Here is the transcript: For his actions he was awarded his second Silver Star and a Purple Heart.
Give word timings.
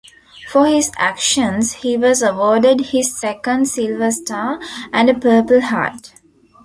For 0.49 0.65
his 0.65 0.91
actions 0.97 1.73
he 1.83 1.95
was 1.95 2.23
awarded 2.23 2.81
his 2.87 3.15
second 3.15 3.67
Silver 3.69 4.09
Star 4.09 4.59
and 4.91 5.11
a 5.11 5.13
Purple 5.13 5.61
Heart. 5.61 6.13